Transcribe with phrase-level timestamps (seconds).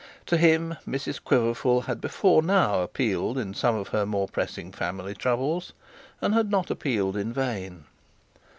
[0.25, 5.13] To him Mrs Quiverful had before now appealed in some of her more pressing family
[5.13, 5.73] troubles,
[6.21, 7.85] and had not appealed in vain.